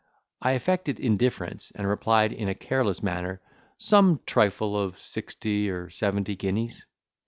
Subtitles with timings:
[0.41, 3.39] I affected indifference, and replied in a careless manner,
[3.77, 6.87] "Some trifle of sixty or seventy guineas."